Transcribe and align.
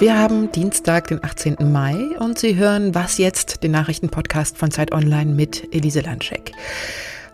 Wir 0.00 0.18
haben 0.18 0.50
Dienstag, 0.50 1.08
den 1.08 1.22
18. 1.22 1.58
Mai 1.70 1.94
und 2.18 2.38
Sie 2.38 2.56
hören 2.56 2.94
Was 2.94 3.18
jetzt, 3.18 3.62
den 3.62 3.72
Nachrichtenpodcast 3.72 4.56
von 4.56 4.70
Zeit 4.70 4.92
Online 4.94 5.34
mit 5.34 5.74
Elise 5.74 6.00
Landschek. 6.00 6.52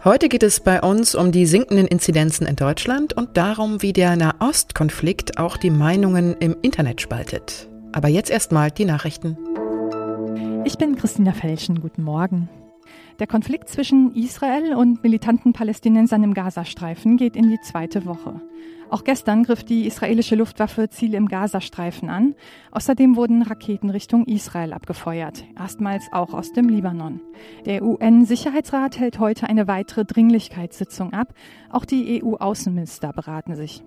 Heute 0.02 0.28
geht 0.28 0.42
es 0.42 0.58
bei 0.58 0.80
uns 0.82 1.14
um 1.14 1.30
die 1.30 1.46
sinkenden 1.46 1.86
Inzidenzen 1.86 2.44
in 2.44 2.56
Deutschland 2.56 3.12
und 3.12 3.36
darum, 3.36 3.82
wie 3.82 3.92
der 3.92 4.16
Nahostkonflikt 4.16 5.38
auch 5.38 5.56
die 5.58 5.70
Meinungen 5.70 6.34
im 6.40 6.56
Internet 6.60 7.00
spaltet. 7.00 7.68
Aber 7.92 8.08
jetzt 8.08 8.30
erstmal 8.30 8.72
die 8.72 8.84
Nachrichten. 8.84 9.38
Ich 10.64 10.76
bin 10.76 10.96
Christina 10.96 11.34
Felschen. 11.34 11.80
Guten 11.80 12.02
Morgen. 12.02 12.48
Der 13.18 13.26
Konflikt 13.26 13.70
zwischen 13.70 14.14
Israel 14.14 14.74
und 14.74 15.02
militanten 15.02 15.54
Palästinensern 15.54 16.22
im 16.22 16.34
Gazastreifen 16.34 17.16
geht 17.16 17.34
in 17.34 17.48
die 17.48 17.60
zweite 17.60 18.04
Woche. 18.04 18.42
Auch 18.90 19.04
gestern 19.04 19.42
griff 19.42 19.64
die 19.64 19.86
israelische 19.86 20.36
Luftwaffe 20.36 20.90
Ziele 20.90 21.16
im 21.16 21.26
Gazastreifen 21.26 22.10
an. 22.10 22.34
Außerdem 22.72 23.16
wurden 23.16 23.40
Raketen 23.40 23.88
Richtung 23.88 24.26
Israel 24.26 24.74
abgefeuert, 24.74 25.44
erstmals 25.58 26.04
auch 26.12 26.34
aus 26.34 26.52
dem 26.52 26.68
Libanon. 26.68 27.20
Der 27.64 27.82
UN-Sicherheitsrat 27.82 28.98
hält 28.98 29.18
heute 29.18 29.48
eine 29.48 29.66
weitere 29.66 30.04
Dringlichkeitssitzung 30.04 31.14
ab. 31.14 31.32
Auch 31.70 31.86
die 31.86 32.22
EU-Außenminister 32.22 33.12
beraten 33.12 33.56
sich. 33.56 33.82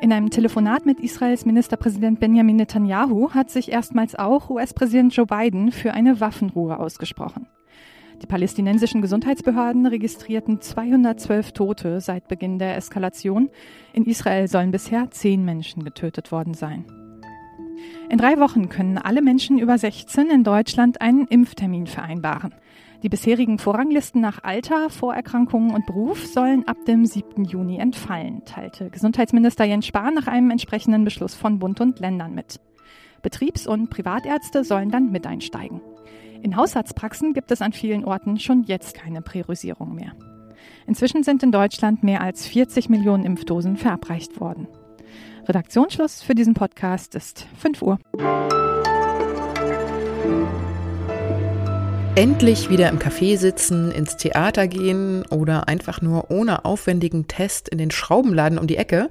In 0.00 0.12
einem 0.12 0.30
Telefonat 0.30 0.86
mit 0.86 1.00
Israels 1.00 1.44
Ministerpräsident 1.44 2.18
Benjamin 2.18 2.56
Netanyahu 2.56 3.30
hat 3.32 3.50
sich 3.50 3.70
erstmals 3.70 4.14
auch 4.14 4.48
US-Präsident 4.48 5.14
Joe 5.14 5.26
Biden 5.26 5.70
für 5.70 5.92
eine 5.92 6.20
Waffenruhe 6.20 6.78
ausgesprochen. 6.78 7.46
Die 8.22 8.26
palästinensischen 8.26 9.02
Gesundheitsbehörden 9.02 9.86
registrierten 9.86 10.60
212 10.60 11.52
Tote 11.52 12.00
seit 12.00 12.28
Beginn 12.28 12.58
der 12.58 12.76
Eskalation. 12.76 13.50
In 13.92 14.04
Israel 14.04 14.48
sollen 14.48 14.70
bisher 14.70 15.10
zehn 15.10 15.44
Menschen 15.44 15.84
getötet 15.84 16.32
worden 16.32 16.54
sein. 16.54 16.84
In 18.08 18.18
drei 18.18 18.38
Wochen 18.38 18.68
können 18.68 18.98
alle 18.98 19.22
Menschen 19.22 19.58
über 19.58 19.76
16 19.76 20.30
in 20.30 20.44
Deutschland 20.44 21.00
einen 21.00 21.26
Impftermin 21.26 21.86
vereinbaren. 21.86 22.54
Die 23.02 23.08
bisherigen 23.08 23.58
Vorranglisten 23.58 24.20
nach 24.20 24.42
Alter, 24.42 24.88
Vorerkrankungen 24.88 25.74
und 25.74 25.84
Beruf 25.84 26.24
sollen 26.26 26.66
ab 26.66 26.78
dem 26.86 27.04
7. 27.04 27.44
Juni 27.44 27.78
entfallen, 27.78 28.42
teilte 28.46 28.88
Gesundheitsminister 28.88 29.64
Jens 29.64 29.86
Spahn 29.86 30.14
nach 30.14 30.26
einem 30.26 30.50
entsprechenden 30.50 31.04
Beschluss 31.04 31.34
von 31.34 31.58
Bund 31.58 31.80
und 31.82 31.98
Ländern 32.00 32.34
mit. 32.34 32.60
Betriebs- 33.20 33.66
und 33.66 33.90
Privatärzte 33.90 34.64
sollen 34.64 34.90
dann 34.90 35.10
mit 35.10 35.26
einsteigen. 35.26 35.80
In 36.44 36.56
Hausarztpraxen 36.56 37.32
gibt 37.32 37.50
es 37.52 37.62
an 37.62 37.72
vielen 37.72 38.04
Orten 38.04 38.38
schon 38.38 38.64
jetzt 38.64 38.94
keine 38.94 39.22
Priorisierung 39.22 39.94
mehr. 39.94 40.12
Inzwischen 40.86 41.22
sind 41.22 41.42
in 41.42 41.52
Deutschland 41.52 42.02
mehr 42.02 42.20
als 42.20 42.46
40 42.46 42.90
Millionen 42.90 43.24
Impfdosen 43.24 43.78
verabreicht 43.78 44.38
worden. 44.40 44.68
Redaktionsschluss 45.48 46.20
für 46.20 46.34
diesen 46.34 46.52
Podcast 46.52 47.14
ist 47.14 47.46
5 47.56 47.80
Uhr. 47.80 47.98
Endlich 52.14 52.68
wieder 52.68 52.90
im 52.90 52.98
Café 52.98 53.38
sitzen, 53.38 53.90
ins 53.90 54.18
Theater 54.18 54.68
gehen 54.68 55.24
oder 55.30 55.66
einfach 55.66 56.02
nur 56.02 56.30
ohne 56.30 56.66
aufwendigen 56.66 57.26
Test 57.26 57.70
in 57.70 57.78
den 57.78 57.90
Schraubenladen 57.90 58.58
um 58.58 58.66
die 58.66 58.76
Ecke. 58.76 59.08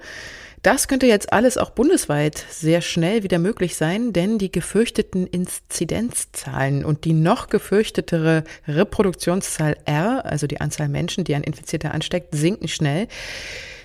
Das 0.63 0.87
könnte 0.87 1.07
jetzt 1.07 1.33
alles 1.33 1.57
auch 1.57 1.71
bundesweit 1.71 2.45
sehr 2.49 2.79
schnell 2.79 3.23
wieder 3.23 3.37
möglich 3.37 3.75
sein, 3.75 4.13
denn 4.13 4.37
die 4.37 4.49
gefürchteten 4.49 5.27
Inzidenzzahlen 5.27 6.85
und 6.85 7.03
die 7.03 7.11
noch 7.11 7.49
gefürchtetere 7.49 8.45
Reproduktionszahl 8.65 9.75
R, 9.83 10.23
also 10.23 10.47
die 10.47 10.61
Anzahl 10.61 10.87
Menschen, 10.87 11.25
die 11.25 11.35
ein 11.35 11.43
Infizierter 11.43 11.93
ansteckt, 11.93 12.33
sinken 12.33 12.69
schnell. 12.69 13.09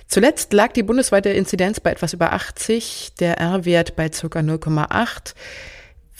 Zuletzt 0.07 0.53
lag 0.53 0.71
die 0.71 0.83
bundesweite 0.83 1.31
Inzidenz 1.31 1.81
bei 1.81 1.91
etwas 1.91 2.13
über 2.13 2.31
80, 2.31 3.11
der 3.19 3.37
R-Wert 3.39 3.97
bei 3.97 4.07
ca. 4.07 4.25
0,8. 4.25 5.33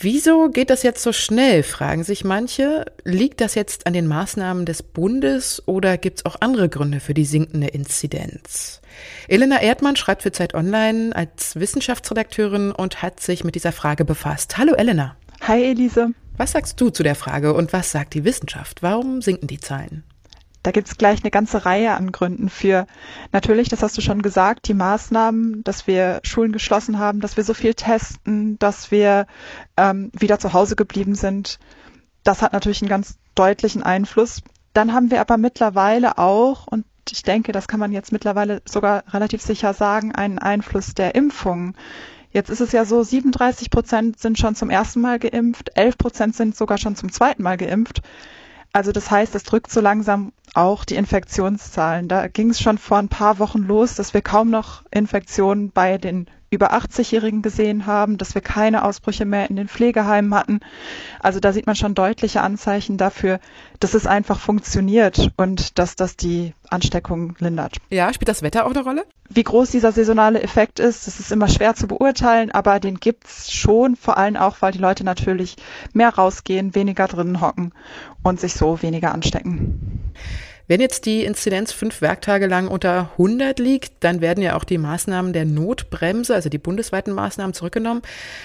Wieso 0.02 0.48
geht 0.48 0.70
das 0.70 0.82
jetzt 0.82 1.02
so 1.02 1.12
schnell, 1.12 1.62
fragen 1.62 2.04
sich 2.04 2.24
manche. 2.24 2.86
Liegt 3.04 3.42
das 3.42 3.54
jetzt 3.54 3.86
an 3.86 3.92
den 3.92 4.06
Maßnahmen 4.06 4.64
des 4.64 4.82
Bundes 4.82 5.62
oder 5.66 5.98
gibt 5.98 6.20
es 6.20 6.24
auch 6.24 6.36
andere 6.40 6.70
Gründe 6.70 7.00
für 7.00 7.12
die 7.12 7.26
sinkende 7.26 7.66
Inzidenz? 7.66 8.80
Elena 9.28 9.60
Erdmann 9.60 9.96
schreibt 9.96 10.22
für 10.22 10.32
Zeit 10.32 10.54
Online 10.54 11.14
als 11.14 11.54
Wissenschaftsredakteurin 11.56 12.72
und 12.72 13.02
hat 13.02 13.20
sich 13.20 13.44
mit 13.44 13.56
dieser 13.56 13.72
Frage 13.72 14.06
befasst. 14.06 14.56
Hallo 14.56 14.72
Elena. 14.72 15.16
Hi 15.42 15.62
Elise. 15.62 16.14
Was 16.38 16.52
sagst 16.52 16.80
du 16.80 16.88
zu 16.88 17.02
der 17.02 17.14
Frage 17.14 17.52
und 17.52 17.74
was 17.74 17.92
sagt 17.92 18.14
die 18.14 18.24
Wissenschaft? 18.24 18.82
Warum 18.82 19.20
sinken 19.20 19.48
die 19.48 19.60
Zahlen? 19.60 20.02
Da 20.62 20.72
gibt 20.72 20.88
es 20.88 20.98
gleich 20.98 21.22
eine 21.22 21.30
ganze 21.30 21.64
Reihe 21.64 21.92
an 21.94 22.12
Gründen 22.12 22.50
für. 22.50 22.86
Natürlich, 23.32 23.68
das 23.68 23.82
hast 23.82 23.96
du 23.96 24.02
schon 24.02 24.20
gesagt, 24.20 24.68
die 24.68 24.74
Maßnahmen, 24.74 25.64
dass 25.64 25.86
wir 25.86 26.20
Schulen 26.22 26.52
geschlossen 26.52 26.98
haben, 26.98 27.20
dass 27.20 27.36
wir 27.36 27.44
so 27.44 27.54
viel 27.54 27.74
testen, 27.74 28.58
dass 28.58 28.90
wir 28.90 29.26
ähm, 29.76 30.10
wieder 30.12 30.38
zu 30.38 30.52
Hause 30.52 30.76
geblieben 30.76 31.14
sind. 31.14 31.58
Das 32.24 32.42
hat 32.42 32.52
natürlich 32.52 32.82
einen 32.82 32.90
ganz 32.90 33.18
deutlichen 33.34 33.82
Einfluss. 33.82 34.42
Dann 34.74 34.92
haben 34.92 35.10
wir 35.10 35.20
aber 35.20 35.38
mittlerweile 35.38 36.18
auch, 36.18 36.66
und 36.66 36.84
ich 37.10 37.22
denke, 37.22 37.52
das 37.52 37.66
kann 37.66 37.80
man 37.80 37.92
jetzt 37.92 38.12
mittlerweile 38.12 38.60
sogar 38.66 39.04
relativ 39.08 39.40
sicher 39.40 39.72
sagen, 39.72 40.14
einen 40.14 40.38
Einfluss 40.38 40.94
der 40.94 41.14
Impfung. 41.14 41.74
Jetzt 42.32 42.50
ist 42.50 42.60
es 42.60 42.72
ja 42.72 42.84
so, 42.84 43.02
37 43.02 43.70
Prozent 43.70 44.20
sind 44.20 44.38
schon 44.38 44.54
zum 44.54 44.70
ersten 44.70 45.00
Mal 45.00 45.18
geimpft, 45.18 45.70
11 45.74 45.98
Prozent 45.98 46.36
sind 46.36 46.54
sogar 46.54 46.78
schon 46.78 46.94
zum 46.94 47.10
zweiten 47.10 47.42
Mal 47.42 47.56
geimpft. 47.56 48.02
Also 48.72 48.92
das 48.92 49.10
heißt, 49.10 49.34
es 49.34 49.42
drückt 49.42 49.70
so 49.72 49.80
langsam 49.80 50.32
auch 50.54 50.84
die 50.84 50.96
Infektionszahlen. 50.96 52.08
Da 52.08 52.28
ging 52.28 52.50
es 52.50 52.60
schon 52.60 52.78
vor 52.78 52.98
ein 52.98 53.08
paar 53.08 53.38
Wochen 53.38 53.60
los, 53.60 53.94
dass 53.94 54.14
wir 54.14 54.22
kaum 54.22 54.50
noch 54.50 54.82
Infektionen 54.90 55.70
bei 55.70 55.98
den 55.98 56.26
über 56.50 56.72
80-Jährigen 56.74 57.42
gesehen 57.42 57.86
haben, 57.86 58.18
dass 58.18 58.34
wir 58.34 58.42
keine 58.42 58.84
Ausbrüche 58.84 59.24
mehr 59.24 59.48
in 59.48 59.56
den 59.56 59.68
Pflegeheimen 59.68 60.34
hatten. 60.34 60.60
Also 61.20 61.38
da 61.38 61.52
sieht 61.52 61.66
man 61.66 61.76
schon 61.76 61.94
deutliche 61.94 62.40
Anzeichen 62.40 62.96
dafür, 62.96 63.38
dass 63.78 63.94
es 63.94 64.06
einfach 64.06 64.40
funktioniert 64.40 65.30
und 65.36 65.78
dass 65.78 65.94
das 65.94 66.16
die 66.16 66.52
Ansteckung 66.68 67.36
lindert. 67.38 67.76
Ja, 67.90 68.12
spielt 68.12 68.28
das 68.28 68.42
Wetter 68.42 68.66
auch 68.66 68.70
eine 68.70 68.82
Rolle? 68.82 69.04
Wie 69.28 69.44
groß 69.44 69.70
dieser 69.70 69.92
saisonale 69.92 70.42
Effekt 70.42 70.80
ist, 70.80 71.06
das 71.06 71.20
ist 71.20 71.30
immer 71.30 71.48
schwer 71.48 71.76
zu 71.76 71.86
beurteilen, 71.86 72.50
aber 72.50 72.80
den 72.80 72.98
gibt's 72.98 73.52
schon, 73.52 73.94
vor 73.94 74.18
allem 74.18 74.36
auch, 74.36 74.56
weil 74.60 74.72
die 74.72 74.78
Leute 74.78 75.04
natürlich 75.04 75.54
mehr 75.92 76.12
rausgehen, 76.12 76.74
weniger 76.74 77.06
drinnen 77.06 77.40
hocken 77.40 77.72
und 78.24 78.40
sich 78.40 78.54
so 78.54 78.82
weniger 78.82 79.12
anstecken. 79.12 79.99
Wenn 80.70 80.80
jetzt 80.80 81.04
die 81.04 81.24
Inzidenz 81.24 81.72
fünf 81.72 82.00
Werktage 82.00 82.46
lang 82.46 82.68
unter 82.68 83.10
100 83.18 83.58
liegt, 83.58 84.04
dann 84.04 84.20
werden 84.20 84.40
ja 84.40 84.54
auch 84.54 84.62
die 84.62 84.78
Maßnahmen 84.78 85.32
der 85.32 85.44
Notbremse, 85.44 86.32
also 86.32 86.48
die 86.48 86.58
bundesweiten 86.58 87.12
Maßnahmen 87.12 87.54
zurückgenommen. 87.54 88.02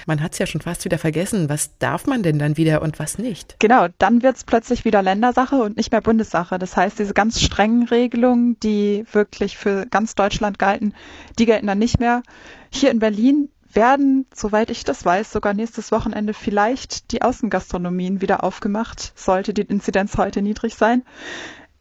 Man 0.07 0.23
hat 0.23 0.33
es 0.33 0.39
ja 0.39 0.47
schon 0.47 0.61
fast 0.61 0.85
wieder 0.85 0.97
vergessen. 0.97 1.49
Was 1.49 1.77
darf 1.77 2.07
man 2.07 2.23
denn 2.23 2.39
dann 2.39 2.57
wieder 2.57 2.81
und 2.81 2.97
was 2.97 3.19
nicht? 3.19 3.57
Genau, 3.59 3.89
dann 3.99 4.23
wird 4.23 4.37
es 4.37 4.43
plötzlich 4.43 4.85
wieder 4.85 5.03
Ländersache 5.03 5.57
und 5.57 5.77
nicht 5.77 5.91
mehr 5.91 6.01
Bundessache. 6.01 6.57
Das 6.57 6.75
heißt, 6.75 6.97
diese 6.97 7.13
ganz 7.13 7.39
strengen 7.39 7.87
Regelungen, 7.87 8.59
die 8.59 9.05
wirklich 9.11 9.55
für 9.55 9.85
ganz 9.85 10.15
Deutschland 10.15 10.57
galten, 10.57 10.95
die 11.37 11.45
gelten 11.45 11.67
dann 11.67 11.77
nicht 11.77 11.99
mehr. 11.99 12.23
Hier 12.71 12.89
in 12.89 12.97
Berlin 12.97 13.49
werden, 13.75 14.25
soweit 14.33 14.69
ich 14.69 14.83
das 14.83 15.05
weiß, 15.05 15.31
sogar 15.31 15.53
nächstes 15.53 15.91
Wochenende 15.91 16.33
vielleicht 16.33 17.11
die 17.11 17.21
Außengastronomien 17.21 18.21
wieder 18.21 18.43
aufgemacht, 18.43 19.13
sollte 19.15 19.53
die 19.53 19.63
Inzidenz 19.63 20.17
heute 20.17 20.41
niedrig 20.41 20.75
sein. 20.75 21.03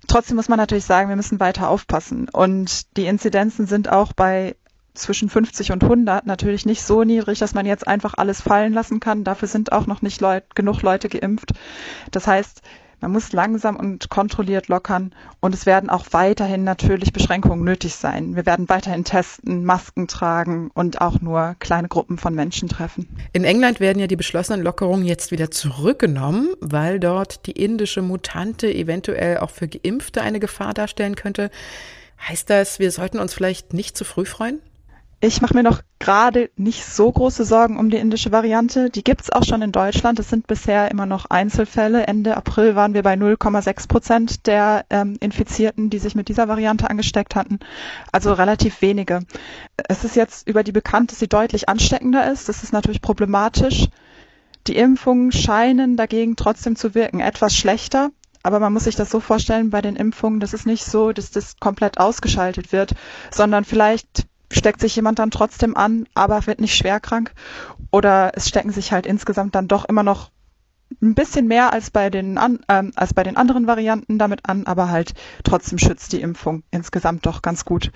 Trotzdem 0.07 0.37
muss 0.37 0.49
man 0.49 0.59
natürlich 0.59 0.85
sagen, 0.85 1.09
wir 1.09 1.17
müssen 1.17 1.41
weiter 1.41 1.69
aufpassen. 1.69 2.29
Und 2.29 2.97
die 2.97 3.07
Inzidenzen 3.07 3.67
sind 3.67 3.91
auch 3.91 4.13
bei 4.13 4.57
zwischen 4.95 5.29
50 5.29 5.73
und 5.73 5.83
100 5.83 6.25
natürlich 6.25 6.67
nicht 6.67 6.83
so 6.83 7.03
niedrig, 7.03 7.39
dass 7.41 7.55
man 7.55 7.67
jetzt 7.67 7.87
einfach 7.87 8.15
alles 8.17 8.41
fallen 8.41 8.73
lassen 8.73 9.01
kann. 9.01 9.25
Dafür 9.25 9.49
sind 9.49 9.73
auch 9.73 9.87
noch 9.87 10.03
nicht 10.03 10.21
Leut 10.21 10.55
genug 10.55 10.83
Leute 10.83 11.09
geimpft. 11.09 11.53
Das 12.13 12.27
heißt, 12.27 12.63
man 13.01 13.13
muss 13.13 13.33
langsam 13.33 13.77
und 13.77 14.09
kontrolliert 14.09 14.69
lockern 14.69 15.15
und 15.41 15.55
es 15.55 15.67
werden 15.67 15.91
auch 15.91 16.07
weiterhin 16.11 16.65
natürlich 16.65 17.13
Beschränkungen 17.13 17.65
nötig 17.65 17.95
sein. 17.95 18.37
Wir 18.37 18.47
werden 18.47 18.69
weiterhin 18.69 19.05
testen, 19.05 19.65
Masken 19.65 20.09
tragen 20.09 20.71
und 20.75 21.01
auch 21.01 21.21
nur 21.21 21.57
kleine 21.59 21.89
Gruppen 21.89 22.19
von 22.19 22.35
Menschen 22.35 22.69
treffen. 22.69 23.09
In 23.33 23.45
England 23.45 23.81
werden 23.81 23.99
ja 23.99 24.07
die 24.07 24.17
beschlossenen 24.17 24.63
Lockerungen 24.63 25.05
jetzt 25.05 25.31
wieder 25.31 25.51
zurückgenommen, 25.51 26.49
weil 26.61 27.01
dort 27.01 27.47
die 27.47 27.53
indische 27.53 28.03
Mutante 28.03 28.73
eventuell 28.73 29.39
auch 29.39 29.51
für 29.51 29.69
Geimpfte 29.69 30.23
eine 30.23 30.41
Gefahr 30.41 30.75
darstellen 30.75 31.17
könnte. 31.17 31.51
Heißt 32.29 32.49
das, 32.49 32.79
wir 32.79 32.91
sollten 32.91 33.19
uns 33.19 33.35
vielleicht 33.35 33.73
nicht 33.73 33.97
zu 33.97 34.05
früh 34.05 34.25
freuen? 34.25 34.61
Ich 35.27 35.41
mache 35.41 35.55
mir 35.55 35.63
noch 35.63 35.81
gerade 36.01 36.51
nicht 36.57 36.85
so 36.85 37.11
große 37.11 37.47
Sorgen 37.47 37.79
um 37.79 37.89
die 37.89 37.97
indische 37.97 38.31
Variante. 38.31 38.91
Die 38.91 39.03
gibt's 39.03 39.31
auch 39.31 39.43
schon 39.43 39.63
in 39.63 39.73
Deutschland. 39.73 40.19
Es 40.19 40.29
sind 40.29 40.47
bisher 40.47 40.91
immer 40.91 41.07
noch 41.07 41.25
Einzelfälle. 41.31 42.07
Ende 42.07 42.37
April 42.37 42.77
waren 42.77 42.93
wir 42.93 43.03
bei 43.03 43.15
0,6 43.15 43.89
Prozent 43.89 44.47
der 44.47 44.85
ähm, 44.91 45.17
Infizierten, 45.21 45.89
die 45.89 45.99
sich 45.99 46.15
mit 46.15 46.29
dieser 46.29 46.47
Variante 46.47 46.91
angesteckt 46.91 47.37
hatten. 47.37 47.59
Also 48.13 48.35
relativ 48.35 48.83
wenige. 48.83 49.21
Es 49.89 50.05
ist 50.05 50.15
jetzt 50.15 50.47
über 50.47 50.63
die 50.63 50.73
bekannt, 50.73 51.11
dass 51.11 51.21
sie 51.21 51.29
deutlich 51.29 51.71
ansteckender 51.71 52.31
ist. 52.31 52.51
Das 52.51 52.63
ist 52.63 52.75
natürlich 52.75 53.01
problematisch. 53.01 53.89
Die 54.67 54.77
Impfungen 54.77 55.33
scheinen 55.33 55.97
dagegen 55.97 56.37
trotzdem 56.37 56.77
zu 56.77 56.95
wirken. 56.95 57.21
Etwas 57.21 57.57
schlechter. 57.57 58.11
Aber 58.43 58.61
man 58.61 58.75
muss 58.75 58.85
sich 58.85 58.97
das 58.97 59.11
so 59.11 59.21
vorstellen 59.21 59.71
bei 59.71 59.81
den 59.81 59.97
Impfungen, 59.97 60.39
das 60.39 60.53
ist 60.53 60.67
nicht 60.67 60.85
so, 60.85 61.13
dass 61.13 61.31
das 61.31 61.57
komplett 61.61 61.99
ausgeschaltet 61.99 62.73
wird, 62.73 62.95
sondern 63.31 63.65
vielleicht 63.65 64.27
steckt 64.55 64.81
sich 64.81 64.97
jemand 64.97 65.19
dann 65.19 65.31
trotzdem 65.31 65.77
an, 65.77 66.07
aber 66.15 66.47
wird 66.47 66.61
nicht 66.61 66.75
schwer 66.75 67.01
krank. 67.01 67.33
Oder 67.91 68.33
es 68.35 68.49
stecken 68.49 68.71
sich 68.71 68.93
halt 68.93 69.07
insgesamt 69.07 69.55
dann 69.55 69.69
doch 69.69 69.85
immer 69.85 70.03
noch 70.03 70.31
ein 71.03 71.15
bisschen 71.15 71.47
mehr 71.47 71.73
als 71.73 71.91
bei 71.91 72.11
den 72.11 72.39
an, 72.39 72.61
ähm, 72.69 72.93
als 72.95 73.15
bei 73.15 73.23
den 73.23 73.37
anderen 73.37 73.67
Varianten 73.67 74.19
damit 74.19 74.41
an, 74.49 74.67
aber 74.67 74.91
halt 74.91 75.15
trotzdem 75.43 75.79
schützt 75.79 76.13
die 76.13 76.21
Impfung 76.21 76.63
insgesamt 76.71 77.27
doch 77.27 77.43
ganz 77.43 77.65
gut. 77.65 77.91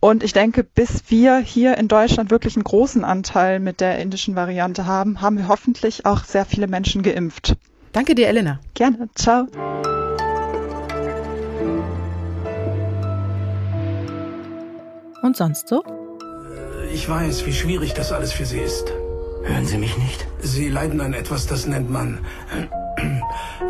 Und 0.00 0.22
ich 0.22 0.32
denke, 0.32 0.64
bis 0.64 1.04
wir 1.08 1.38
hier 1.38 1.78
in 1.78 1.88
Deutschland 1.88 2.30
wirklich 2.30 2.56
einen 2.56 2.64
großen 2.64 3.04
Anteil 3.04 3.60
mit 3.60 3.80
der 3.80 3.98
indischen 3.98 4.36
Variante 4.36 4.86
haben, 4.86 5.20
haben 5.20 5.38
wir 5.38 5.48
hoffentlich 5.48 6.06
auch 6.06 6.24
sehr 6.24 6.44
viele 6.44 6.66
Menschen 6.66 7.02
geimpft. 7.02 7.56
Danke 7.92 8.14
dir, 8.14 8.28
Elena. 8.28 8.60
Gerne. 8.74 9.08
Ciao. 9.14 9.46
Und 15.24 15.38
sonst 15.38 15.68
so? 15.68 15.82
Ich 16.92 17.08
weiß, 17.08 17.46
wie 17.46 17.54
schwierig 17.54 17.94
das 17.94 18.12
alles 18.12 18.30
für 18.30 18.44
Sie 18.44 18.58
ist. 18.58 18.92
Hören 19.42 19.64
Sie 19.64 19.78
mich 19.78 19.96
nicht? 19.96 20.26
Sie 20.40 20.68
leiden 20.68 21.00
an 21.00 21.14
etwas, 21.14 21.46
das 21.46 21.66
nennt 21.66 21.88
man 21.88 22.18
äh, 22.54 23.06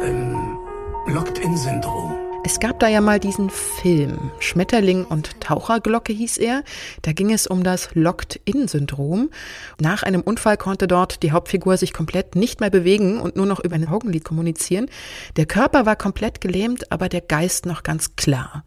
ähm, 0.04 0.58
Locked-in-Syndrom. 1.06 2.12
Es 2.44 2.58
gab 2.58 2.80
da 2.80 2.88
ja 2.88 3.00
mal 3.00 3.20
diesen 3.20 3.50
Film, 3.50 4.32
Schmetterling 4.40 5.04
und 5.04 5.40
Taucherglocke 5.40 6.12
hieß 6.12 6.38
er. 6.38 6.64
Da 7.02 7.12
ging 7.12 7.32
es 7.32 7.46
um 7.46 7.62
das 7.62 7.94
Locked-in-Syndrom. 7.94 9.30
Nach 9.78 10.02
einem 10.02 10.22
Unfall 10.22 10.56
konnte 10.56 10.88
dort 10.88 11.22
die 11.22 11.30
Hauptfigur 11.30 11.76
sich 11.76 11.92
komplett 11.92 12.34
nicht 12.34 12.58
mehr 12.58 12.70
bewegen 12.70 13.20
und 13.20 13.36
nur 13.36 13.46
noch 13.46 13.60
über 13.60 13.76
ein 13.76 13.86
Augenlid 13.86 14.24
kommunizieren. 14.24 14.90
Der 15.36 15.46
Körper 15.46 15.86
war 15.86 15.94
komplett 15.94 16.40
gelähmt, 16.40 16.90
aber 16.90 17.08
der 17.08 17.20
Geist 17.20 17.64
noch 17.64 17.84
ganz 17.84 18.16
klar. 18.16 18.64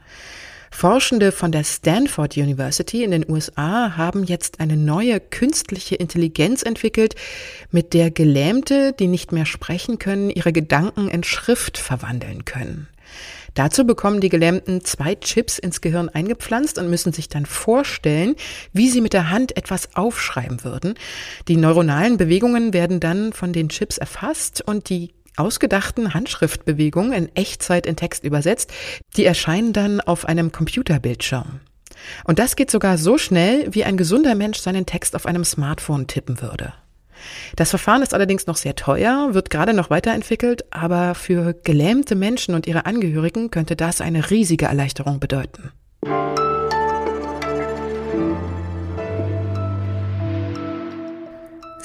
Forschende 0.71 1.31
von 1.31 1.51
der 1.51 1.63
Stanford 1.63 2.37
University 2.37 3.03
in 3.03 3.11
den 3.11 3.29
USA 3.29 3.97
haben 3.97 4.23
jetzt 4.23 4.59
eine 4.59 4.77
neue 4.77 5.19
künstliche 5.19 5.95
Intelligenz 5.95 6.63
entwickelt, 6.63 7.15
mit 7.71 7.93
der 7.93 8.11
Gelähmte, 8.11 8.93
die 8.93 9.07
nicht 9.07 9.31
mehr 9.31 9.45
sprechen 9.45 9.99
können, 9.99 10.29
ihre 10.29 10.53
Gedanken 10.53 11.09
in 11.09 11.23
Schrift 11.23 11.77
verwandeln 11.77 12.45
können. 12.45 12.87
Dazu 13.57 13.85
bekommen 13.85 14.21
die 14.21 14.29
Gelähmten 14.29 14.83
zwei 14.83 15.15
Chips 15.15 15.57
ins 15.57 15.81
Gehirn 15.81 16.09
eingepflanzt 16.09 16.77
und 16.77 16.91
müssen 16.91 17.11
sich 17.11 17.27
dann 17.27 17.47
vorstellen, 17.47 18.35
wie 18.71 18.87
sie 18.87 19.01
mit 19.01 19.13
der 19.13 19.31
Hand 19.31 19.57
etwas 19.57 19.95
aufschreiben 19.95 20.63
würden. 20.63 20.93
Die 21.47 21.57
neuronalen 21.57 22.17
Bewegungen 22.17 22.71
werden 22.71 22.99
dann 22.99 23.33
von 23.33 23.53
den 23.53 23.69
Chips 23.69 23.97
erfasst 23.97 24.61
und 24.61 24.89
die 24.89 25.15
ausgedachten 25.37 26.13
Handschriftbewegungen 26.13 27.13
in 27.13 27.35
Echtzeit 27.35 27.85
in 27.85 27.95
Text 27.95 28.23
übersetzt. 28.23 28.71
Die 29.15 29.25
erscheinen 29.25 29.73
dann 29.73 30.01
auf 30.01 30.25
einem 30.25 30.51
Computerbildschirm. 30.51 31.61
Und 32.23 32.39
das 32.39 32.55
geht 32.55 32.71
sogar 32.71 32.97
so 32.97 33.17
schnell, 33.17 33.73
wie 33.73 33.83
ein 33.83 33.97
gesunder 33.97 34.35
Mensch 34.35 34.59
seinen 34.59 34.85
Text 34.85 35.15
auf 35.15 35.25
einem 35.25 35.43
Smartphone 35.43 36.07
tippen 36.07 36.41
würde. 36.41 36.73
Das 37.55 37.71
Verfahren 37.71 38.03
ist 38.03 38.13
allerdings 38.13 38.45
noch 38.45 38.57
sehr 38.57 38.75
teuer, 38.75 39.29
wird 39.31 39.49
gerade 39.49 39.73
noch 39.73 39.89
weiterentwickelt, 39.89 40.65
aber 40.71 41.15
für 41.15 41.53
gelähmte 41.53 42.15
Menschen 42.15 42.53
und 42.53 42.67
ihre 42.67 42.85
Angehörigen 42.85 43.49
könnte 43.49 43.75
das 43.75 44.01
eine 44.01 44.29
riesige 44.29 44.65
Erleichterung 44.65 45.19
bedeuten. 45.19 45.71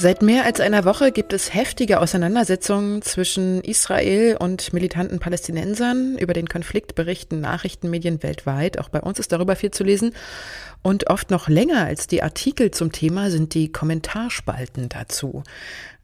Seit 0.03 0.21
mehr 0.21 0.45
als 0.45 0.59
einer 0.59 0.85
Woche 0.85 1.13
gibt 1.13 1.33
es 1.33 1.55
heftige 1.55 2.01
Auseinandersetzungen 2.01 3.03
zwischen 3.03 3.61
Israel 3.61 4.37
und 4.37 4.73
militanten 4.73 5.21
Palästinensern. 5.21 6.19
Über 6.19 6.33
den 6.33 6.49
Konflikt 6.49 6.97
berichten 6.97 7.41
Nachrichtenmedien 7.41 8.21
weltweit. 8.25 8.81
Auch 8.81 8.89
bei 8.89 8.99
uns 8.99 9.21
ist 9.21 9.31
darüber 9.31 9.55
viel 9.55 9.71
zu 9.71 9.85
lesen. 9.85 10.13
Und 10.83 11.09
oft 11.09 11.31
noch 11.31 11.49
länger 11.49 11.85
als 11.85 12.09
die 12.09 12.23
Artikel 12.25 12.73
zum 12.73 12.91
Thema 12.91 13.31
sind 13.31 13.55
die 13.55 13.71
Kommentarspalten 13.71 14.89
dazu. 14.89 15.45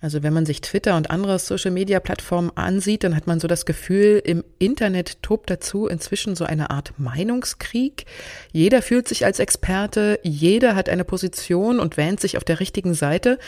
Also 0.00 0.22
wenn 0.22 0.32
man 0.32 0.46
sich 0.46 0.60
Twitter 0.60 0.96
und 0.96 1.10
andere 1.10 1.40
Social-Media-Plattformen 1.40 2.52
ansieht, 2.56 3.02
dann 3.02 3.16
hat 3.16 3.26
man 3.26 3.40
so 3.40 3.48
das 3.48 3.66
Gefühl, 3.66 4.22
im 4.24 4.44
Internet 4.60 5.20
tobt 5.24 5.50
dazu 5.50 5.88
inzwischen 5.88 6.36
so 6.36 6.44
eine 6.44 6.70
Art 6.70 6.92
Meinungskrieg. 6.98 8.06
Jeder 8.52 8.80
fühlt 8.80 9.08
sich 9.08 9.24
als 9.24 9.40
Experte, 9.40 10.20
jeder 10.22 10.76
hat 10.76 10.88
eine 10.88 11.02
Position 11.02 11.80
und 11.80 11.96
wähnt 11.96 12.20
sich 12.20 12.36
auf 12.36 12.44
der 12.44 12.60
richtigen 12.60 12.94
Seite. 12.94 13.40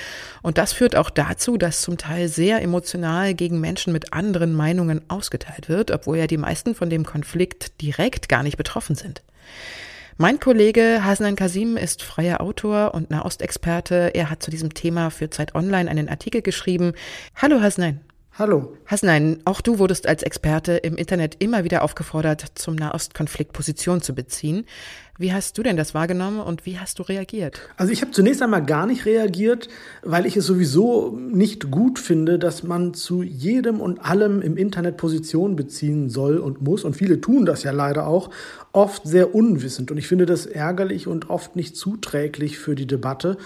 Und 0.43 0.59
das 0.59 0.73
führt 0.73 0.97
auch 0.97 1.11
dazu, 1.11 1.57
dass 1.57 1.83
zum 1.83 1.99
Teil 1.99 2.27
sehr 2.27 2.61
emotional 2.61 3.35
gegen 3.35 3.61
Menschen 3.61 3.93
mit 3.93 4.13
anderen 4.13 4.53
Meinungen 4.53 5.03
ausgeteilt 5.09 5.69
wird, 5.69 5.93
obwohl 5.93 6.19
ja 6.19 6.27
die 6.27 6.37
meisten 6.37 6.75
von 6.75 6.91
dem 6.91 7.07
Konflikt 7.07 7.81
direkt 7.81 8.29
gar 8.29 8.43
nicht 8.43 8.57
betroffen 8.57 8.97
sind. 8.97 9.23
Mein 10.21 10.39
Kollege 10.39 11.03
Hasnan 11.03 11.35
Kasim 11.35 11.79
ist 11.79 12.03
freier 12.03 12.43
Autor 12.43 12.93
und 12.93 13.09
Nahostexperte. 13.09 14.11
Er 14.13 14.29
hat 14.29 14.43
zu 14.43 14.51
diesem 14.51 14.75
Thema 14.75 15.09
für 15.09 15.31
Zeit 15.31 15.55
Online 15.55 15.91
einen 15.91 16.11
Artikel 16.11 16.43
geschrieben. 16.43 16.93
Hallo 17.37 17.63
Hasnan. 17.63 18.01
Hallo. 18.41 18.73
Hasnan, 18.87 19.41
auch 19.45 19.61
du 19.61 19.79
wurdest 19.79 20.07
als 20.07 20.23
Experte 20.23 20.73
im 20.73 20.97
Internet 20.97 21.37
immer 21.41 21.63
wieder 21.63 21.83
aufgefordert, 21.83 22.43
zum 22.55 22.75
Nahostkonflikt 22.75 23.53
Position 23.53 24.01
zu 24.01 24.15
beziehen. 24.15 24.65
Wie 25.19 25.35
hast 25.35 25.59
du 25.59 25.63
denn 25.63 25.77
das 25.77 25.93
wahrgenommen 25.93 26.41
und 26.41 26.65
wie 26.65 26.79
hast 26.79 26.99
du 26.99 27.03
reagiert? 27.03 27.61
Also 27.77 27.93
ich 27.93 28.01
habe 28.01 28.13
zunächst 28.13 28.41
einmal 28.41 28.65
gar 28.65 28.87
nicht 28.87 29.05
reagiert, 29.05 29.69
weil 30.03 30.25
ich 30.25 30.39
es 30.39 30.47
sowieso 30.47 31.19
nicht 31.21 31.71
gut 31.71 31.99
finde, 31.99 32.39
dass 32.39 32.63
man 32.63 32.95
zu 32.95 33.23
jedem 33.23 33.79
und 33.79 34.03
allem 34.03 34.41
im 34.41 34.57
Internet 34.57 34.97
Position 34.97 35.55
beziehen 35.55 36.09
soll 36.09 36.39
und 36.39 36.63
muss. 36.63 36.85
Und 36.85 36.97
viele 36.97 37.21
tun 37.21 37.45
das 37.45 37.63
ja 37.63 37.73
leider 37.73 38.07
auch, 38.07 38.31
oft 38.73 39.07
sehr 39.07 39.35
unwissend. 39.35 39.91
Und 39.91 39.99
ich 39.99 40.09
finde 40.09 40.25
das 40.25 40.47
ärgerlich 40.47 41.07
und 41.07 41.29
oft 41.29 41.57
nicht 41.57 41.77
zuträglich 41.77 42.59
für 42.59 42.75
die 42.75 42.87
Debatte. 42.87 43.37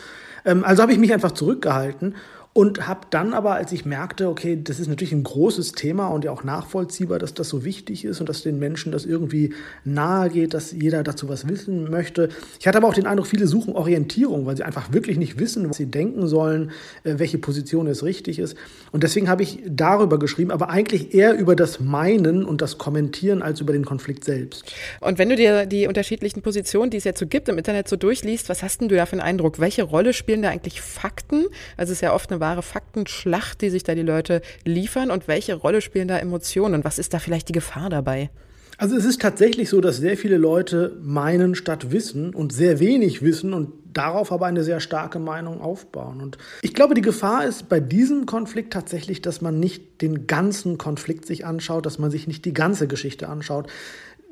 Ähm, 0.44 0.62
also 0.62 0.82
habe 0.82 0.92
ich 0.92 0.98
mich 0.98 1.12
einfach 1.12 1.32
zurückgehalten 1.32 2.14
und 2.54 2.86
habe 2.86 3.00
dann 3.10 3.34
aber, 3.34 3.56
als 3.56 3.72
ich 3.72 3.84
merkte, 3.84 4.28
okay, 4.28 4.56
das 4.62 4.78
ist 4.78 4.86
natürlich 4.86 5.12
ein 5.12 5.24
großes 5.24 5.72
Thema 5.72 6.06
und 6.06 6.24
ja 6.24 6.30
auch 6.30 6.44
nachvollziehbar, 6.44 7.18
dass 7.18 7.34
das 7.34 7.48
so 7.48 7.64
wichtig 7.64 8.04
ist 8.04 8.20
und 8.20 8.28
dass 8.28 8.42
den 8.42 8.60
Menschen 8.60 8.92
das 8.92 9.04
irgendwie 9.04 9.52
nahe 9.84 10.30
geht, 10.30 10.54
dass 10.54 10.70
jeder 10.70 11.02
dazu 11.02 11.28
was 11.28 11.48
wissen 11.48 11.90
möchte. 11.90 12.28
Ich 12.60 12.68
hatte 12.68 12.78
aber 12.78 12.86
auch 12.86 12.94
den 12.94 13.08
Eindruck, 13.08 13.26
viele 13.26 13.48
suchen 13.48 13.74
Orientierung, 13.74 14.46
weil 14.46 14.56
sie 14.56 14.62
einfach 14.62 14.92
wirklich 14.92 15.18
nicht 15.18 15.40
wissen, 15.40 15.68
was 15.68 15.78
sie 15.78 15.86
denken 15.86 16.28
sollen, 16.28 16.70
äh, 17.02 17.18
welche 17.18 17.38
Position 17.38 17.88
es 17.88 18.04
richtig 18.04 18.38
ist. 18.38 18.56
Und 18.92 19.02
deswegen 19.02 19.28
habe 19.28 19.42
ich 19.42 19.58
darüber 19.66 20.20
geschrieben, 20.20 20.52
aber 20.52 20.70
eigentlich 20.70 21.12
eher 21.12 21.36
über 21.36 21.56
das 21.56 21.80
Meinen 21.80 22.44
und 22.44 22.62
das 22.62 22.78
Kommentieren 22.78 23.42
als 23.42 23.60
über 23.60 23.72
den 23.72 23.84
Konflikt 23.84 24.22
selbst. 24.22 24.72
Und 25.00 25.18
wenn 25.18 25.28
du 25.28 25.34
dir 25.34 25.66
die 25.66 25.88
unterschiedlichen 25.88 26.40
Positionen, 26.42 26.90
die 26.90 26.98
es 26.98 27.04
jetzt 27.04 27.18
so 27.18 27.26
gibt 27.26 27.48
im 27.48 27.58
Internet 27.58 27.88
so 27.88 27.96
durchliest, 27.96 28.48
was 28.48 28.62
hast 28.62 28.80
denn 28.80 28.88
du 28.88 28.94
da 28.94 29.06
für 29.06 29.14
einen 29.14 29.22
Eindruck? 29.22 29.58
Welche 29.58 29.82
Rolle 29.82 30.12
spielen 30.12 30.42
da 30.42 30.50
eigentlich 30.50 30.80
Fakten? 30.80 31.46
Also 31.76 31.90
es 31.90 31.98
ist 31.98 32.02
ja 32.02 32.14
oft 32.14 32.30
eine 32.30 32.43
wahre 32.44 32.62
Faktenschlacht, 32.62 33.62
die 33.62 33.70
sich 33.70 33.84
da 33.84 33.94
die 33.94 34.02
Leute 34.02 34.42
liefern 34.66 35.10
und 35.10 35.28
welche 35.28 35.54
Rolle 35.54 35.80
spielen 35.80 36.08
da 36.08 36.18
Emotionen 36.18 36.74
und 36.74 36.84
was 36.84 36.98
ist 36.98 37.14
da 37.14 37.18
vielleicht 37.18 37.48
die 37.48 37.54
Gefahr 37.54 37.88
dabei? 37.88 38.28
Also 38.76 38.96
es 38.96 39.06
ist 39.06 39.22
tatsächlich 39.22 39.70
so, 39.70 39.80
dass 39.80 39.96
sehr 39.96 40.18
viele 40.18 40.36
Leute 40.36 40.98
meinen 41.00 41.54
statt 41.54 41.90
wissen 41.90 42.34
und 42.34 42.52
sehr 42.52 42.80
wenig 42.80 43.22
wissen 43.22 43.54
und 43.54 43.72
darauf 43.94 44.30
aber 44.30 44.44
eine 44.44 44.62
sehr 44.62 44.80
starke 44.80 45.18
Meinung 45.18 45.62
aufbauen. 45.62 46.20
Und 46.20 46.36
ich 46.60 46.74
glaube, 46.74 46.94
die 46.94 47.00
Gefahr 47.00 47.46
ist 47.46 47.70
bei 47.70 47.80
diesem 47.80 48.26
Konflikt 48.26 48.72
tatsächlich, 48.72 49.22
dass 49.22 49.40
man 49.40 49.58
nicht 49.58 50.02
den 50.02 50.26
ganzen 50.26 50.76
Konflikt 50.76 51.24
sich 51.24 51.46
anschaut, 51.46 51.86
dass 51.86 51.98
man 51.98 52.10
sich 52.10 52.26
nicht 52.26 52.44
die 52.44 52.52
ganze 52.52 52.86
Geschichte 52.86 53.28
anschaut 53.28 53.68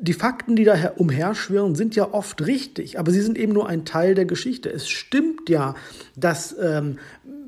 die 0.02 0.14
Fakten, 0.14 0.56
die 0.56 0.64
da 0.64 0.94
umherschwirren, 0.96 1.76
sind 1.76 1.94
ja 1.94 2.12
oft 2.12 2.44
richtig, 2.44 2.98
aber 2.98 3.12
sie 3.12 3.20
sind 3.20 3.38
eben 3.38 3.52
nur 3.52 3.68
ein 3.68 3.84
Teil 3.84 4.16
der 4.16 4.24
Geschichte. 4.24 4.68
Es 4.68 4.88
stimmt 4.88 5.48
ja, 5.48 5.76
dass 6.16 6.56
ähm, 6.60 6.98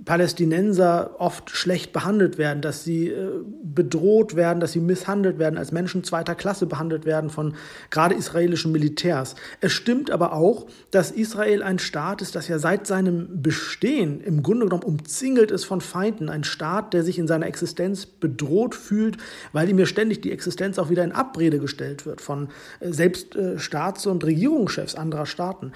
Palästinenser 0.04 1.16
oft 1.18 1.50
schlecht 1.50 1.92
behandelt 1.92 2.36
werden, 2.36 2.60
dass 2.60 2.84
sie 2.84 3.08
äh, 3.08 3.30
bedroht 3.62 4.36
werden, 4.36 4.60
dass 4.60 4.72
sie 4.72 4.80
misshandelt 4.80 5.38
werden, 5.38 5.58
als 5.58 5.72
Menschen 5.72 6.04
zweiter 6.04 6.34
Klasse 6.34 6.66
behandelt 6.66 7.06
werden 7.06 7.30
von 7.30 7.54
gerade 7.90 8.14
israelischen 8.14 8.72
Militärs. 8.72 9.34
Es 9.60 9.72
stimmt 9.72 10.10
aber 10.10 10.32
auch, 10.32 10.66
dass 10.90 11.10
Israel 11.10 11.62
ein 11.62 11.78
Staat 11.78 12.20
ist, 12.22 12.34
das 12.36 12.48
ja 12.48 12.58
seit 12.58 12.86
seinem 12.86 13.42
Bestehen 13.42 14.20
im 14.20 14.42
Grunde 14.42 14.66
genommen 14.66 14.82
umzingelt 14.82 15.50
ist 15.50 15.64
von 15.64 15.80
Feinden. 15.80 16.28
Ein 16.28 16.44
Staat, 16.44 16.92
der 16.92 17.02
sich 17.02 17.18
in 17.18 17.26
seiner 17.26 17.46
Existenz 17.46 18.04
bedroht 18.04 18.74
fühlt, 18.74 19.16
weil 19.52 19.68
ihm 19.68 19.78
ja 19.78 19.86
ständig 19.86 20.20
die 20.20 20.32
Existenz 20.32 20.78
auch 20.78 20.90
wieder 20.90 21.04
in 21.04 21.12
Abrede 21.12 21.58
gestellt 21.58 22.04
wird 22.04 22.20
von 22.20 22.48
äh, 22.80 22.92
selbst 22.92 23.36
äh, 23.36 23.58
Staats- 23.58 24.06
und 24.06 24.24
Regierungschefs 24.24 24.94
anderer 24.94 25.26
Staaten. 25.26 25.72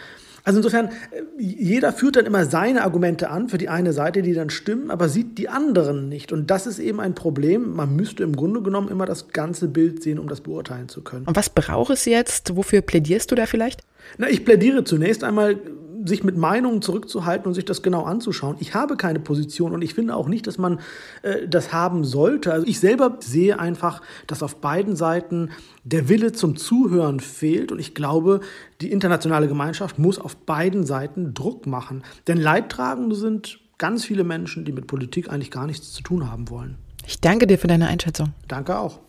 Also 0.48 0.60
insofern, 0.60 0.86
äh, 1.10 1.20
jeder 1.38 1.92
führt 1.92 2.16
dann 2.16 2.24
immer 2.24 2.46
seine 2.46 2.82
Argumente 2.82 3.28
an 3.28 3.50
für 3.50 3.58
die 3.58 3.68
eine 3.68 3.92
Seite, 3.92 4.22
die 4.22 4.32
dann 4.32 4.48
stimmen, 4.48 4.90
aber 4.90 5.10
sieht 5.10 5.36
die 5.36 5.50
anderen 5.50 6.08
nicht. 6.08 6.32
Und 6.32 6.50
das 6.50 6.66
ist 6.66 6.78
eben 6.78 7.00
ein 7.00 7.14
Problem. 7.14 7.76
Man 7.76 7.94
müsste 7.94 8.22
im 8.22 8.34
Grunde 8.34 8.62
genommen 8.62 8.88
immer 8.88 9.04
das 9.04 9.28
ganze 9.28 9.68
Bild 9.68 10.02
sehen, 10.02 10.18
um 10.18 10.26
das 10.26 10.40
beurteilen 10.40 10.88
zu 10.88 11.02
können. 11.02 11.26
Und 11.26 11.36
was 11.36 11.50
braucht 11.50 11.90
es 11.90 12.06
jetzt? 12.06 12.56
Wofür 12.56 12.80
plädierst 12.80 13.30
du 13.30 13.34
da 13.34 13.44
vielleicht? 13.44 13.82
Na, 14.16 14.26
ich 14.30 14.46
plädiere 14.46 14.84
zunächst 14.84 15.22
einmal 15.22 15.58
sich 16.04 16.24
mit 16.24 16.36
Meinungen 16.36 16.82
zurückzuhalten 16.82 17.46
und 17.46 17.54
sich 17.54 17.64
das 17.64 17.82
genau 17.82 18.04
anzuschauen. 18.04 18.56
Ich 18.60 18.74
habe 18.74 18.96
keine 18.96 19.20
Position 19.20 19.72
und 19.72 19.82
ich 19.82 19.94
finde 19.94 20.14
auch 20.14 20.28
nicht, 20.28 20.46
dass 20.46 20.58
man 20.58 20.80
äh, 21.22 21.48
das 21.48 21.72
haben 21.72 22.04
sollte. 22.04 22.52
Also 22.52 22.66
ich 22.66 22.80
selber 22.80 23.16
sehe 23.20 23.58
einfach, 23.58 24.02
dass 24.26 24.42
auf 24.42 24.56
beiden 24.56 24.96
Seiten 24.96 25.50
der 25.84 26.08
Wille 26.08 26.32
zum 26.32 26.56
Zuhören 26.56 27.20
fehlt 27.20 27.72
und 27.72 27.78
ich 27.78 27.94
glaube, 27.94 28.40
die 28.80 28.92
internationale 28.92 29.48
Gemeinschaft 29.48 29.98
muss 29.98 30.18
auf 30.18 30.36
beiden 30.36 30.84
Seiten 30.84 31.34
Druck 31.34 31.66
machen. 31.66 32.02
Denn 32.26 32.38
Leidtragende 32.38 33.16
sind 33.16 33.58
ganz 33.78 34.04
viele 34.04 34.24
Menschen, 34.24 34.64
die 34.64 34.72
mit 34.72 34.86
Politik 34.86 35.30
eigentlich 35.30 35.50
gar 35.50 35.66
nichts 35.66 35.92
zu 35.92 36.02
tun 36.02 36.30
haben 36.30 36.50
wollen. 36.50 36.76
Ich 37.06 37.20
danke 37.20 37.46
dir 37.46 37.58
für 37.58 37.68
deine 37.68 37.86
Einschätzung. 37.86 38.34
Danke 38.48 38.78
auch. 38.78 39.00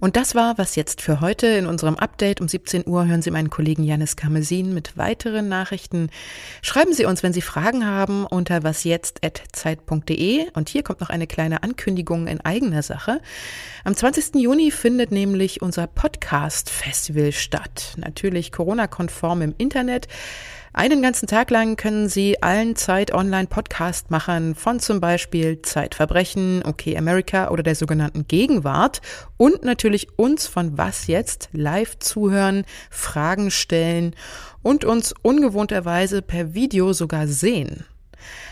Und 0.00 0.16
das 0.16 0.34
war 0.34 0.58
was 0.58 0.76
jetzt 0.76 1.00
für 1.00 1.20
heute. 1.20 1.46
In 1.46 1.66
unserem 1.66 1.96
Update 1.96 2.40
um 2.40 2.48
17 2.48 2.86
Uhr 2.86 3.06
hören 3.06 3.22
Sie 3.22 3.30
meinen 3.30 3.50
Kollegen 3.50 3.84
Janis 3.84 4.16
Kamesin 4.16 4.74
mit 4.74 4.96
weiteren 4.96 5.48
Nachrichten. 5.48 6.10
Schreiben 6.62 6.92
Sie 6.92 7.04
uns, 7.04 7.22
wenn 7.22 7.32
Sie 7.32 7.42
Fragen 7.42 7.86
haben, 7.86 8.26
unter 8.26 8.62
wasjetzt.zeit.de. 8.62 10.50
Und 10.54 10.68
hier 10.68 10.82
kommt 10.82 11.00
noch 11.00 11.10
eine 11.10 11.26
kleine 11.26 11.62
Ankündigung 11.62 12.26
in 12.26 12.40
eigener 12.40 12.82
Sache. 12.82 13.20
Am 13.84 13.94
20. 13.94 14.36
Juni 14.36 14.70
findet 14.70 15.12
nämlich 15.12 15.62
unser 15.62 15.86
Podcast-Festival 15.86 17.32
statt. 17.32 17.94
Natürlich 17.96 18.52
Corona-konform 18.52 19.42
im 19.42 19.54
Internet. 19.58 20.08
Einen 20.78 21.00
ganzen 21.00 21.26
Tag 21.26 21.50
lang 21.50 21.76
können 21.76 22.10
Sie 22.10 22.42
allen 22.42 22.76
Zeit-Online-Podcast-Machern 22.76 24.54
von 24.54 24.78
zum 24.78 25.00
Beispiel 25.00 25.62
Zeitverbrechen, 25.62 26.62
OK 26.66 26.94
America 26.94 27.48
oder 27.48 27.62
der 27.62 27.74
sogenannten 27.74 28.28
Gegenwart 28.28 29.00
und 29.38 29.64
natürlich 29.64 30.18
uns 30.18 30.46
von 30.46 30.76
Was 30.76 31.06
jetzt 31.06 31.48
live 31.52 31.98
zuhören, 31.98 32.66
Fragen 32.90 33.50
stellen 33.50 34.14
und 34.60 34.84
uns 34.84 35.14
ungewohnterweise 35.22 36.20
per 36.20 36.52
Video 36.52 36.92
sogar 36.92 37.26
sehen. 37.26 37.86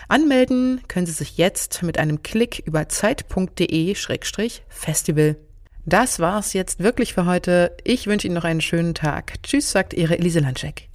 Anmelden 0.09 0.81
können 0.89 1.05
Sie 1.05 1.13
sich 1.13 1.37
jetzt 1.37 1.83
mit 1.83 1.99
einem 1.99 2.23
Klick 2.23 2.63
über 2.65 2.89
zeit.de-festival. 2.89 5.37
Das 5.85 6.21
war's 6.21 6.55
jetzt 6.55 6.81
wirklich 6.81 7.13
für 7.13 7.27
heute. 7.27 7.77
Ich 7.85 8.07
wünsche 8.07 8.27
Ihnen 8.27 8.37
noch 8.37 8.45
einen 8.45 8.63
schönen 8.63 8.95
Tag. 8.95 9.43
Tschüss, 9.43 9.73
sagt 9.73 9.93
Ihre 9.93 10.17
Elise 10.17 10.41
Landscheck. 10.41 10.89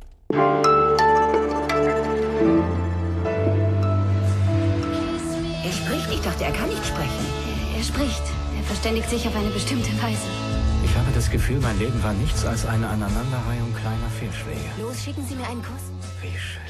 Er 6.42 6.52
kann 6.52 6.70
nicht 6.70 6.86
sprechen. 6.86 7.26
Er 7.78 7.84
spricht. 7.84 8.24
Er 8.58 8.64
verständigt 8.64 9.10
sich 9.10 9.28
auf 9.28 9.36
eine 9.36 9.50
bestimmte 9.50 9.92
Weise. 10.02 10.26
Ich 10.84 10.96
habe 10.96 11.12
das 11.14 11.30
Gefühl, 11.30 11.60
mein 11.60 11.78
Leben 11.78 12.02
war 12.02 12.14
nichts 12.14 12.46
als 12.46 12.66
eine 12.66 12.88
Aneinanderreihung 12.88 13.76
kleiner 13.76 14.10
Fehlschläge. 14.20 14.70
Los, 14.82 15.04
schicken 15.04 15.24
Sie 15.28 15.36
mir 15.36 15.48
einen 15.48 15.62
Kuss. 15.62 15.92
Wie 16.22 16.38
schön. 16.38 16.69